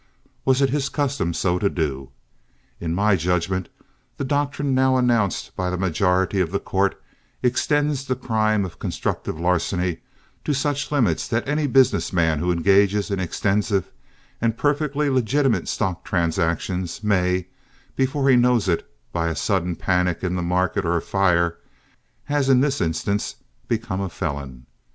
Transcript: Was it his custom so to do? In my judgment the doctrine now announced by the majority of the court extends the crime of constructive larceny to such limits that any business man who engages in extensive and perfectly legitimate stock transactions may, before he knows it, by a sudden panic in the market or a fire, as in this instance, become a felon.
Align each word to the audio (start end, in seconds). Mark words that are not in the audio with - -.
Was 0.45 0.63
it 0.63 0.71
his 0.71 0.89
custom 0.89 1.31
so 1.31 1.59
to 1.59 1.69
do? 1.69 2.09
In 2.79 2.95
my 2.95 3.15
judgment 3.15 3.69
the 4.17 4.23
doctrine 4.23 4.73
now 4.73 4.97
announced 4.97 5.55
by 5.55 5.69
the 5.69 5.77
majority 5.77 6.39
of 6.39 6.49
the 6.51 6.59
court 6.59 6.99
extends 7.43 8.03
the 8.03 8.15
crime 8.15 8.65
of 8.65 8.79
constructive 8.79 9.39
larceny 9.39 9.99
to 10.43 10.55
such 10.55 10.91
limits 10.91 11.27
that 11.27 11.47
any 11.47 11.67
business 11.67 12.11
man 12.11 12.39
who 12.39 12.51
engages 12.51 13.11
in 13.11 13.19
extensive 13.19 13.91
and 14.41 14.57
perfectly 14.57 15.07
legitimate 15.07 15.67
stock 15.67 16.03
transactions 16.03 17.03
may, 17.03 17.45
before 17.95 18.27
he 18.27 18.35
knows 18.35 18.67
it, 18.67 18.91
by 19.11 19.27
a 19.27 19.35
sudden 19.35 19.75
panic 19.75 20.23
in 20.23 20.35
the 20.35 20.41
market 20.41 20.83
or 20.83 20.97
a 20.97 21.01
fire, 21.03 21.59
as 22.27 22.49
in 22.49 22.59
this 22.59 22.81
instance, 22.81 23.35
become 23.67 24.01
a 24.01 24.09
felon. 24.09 24.65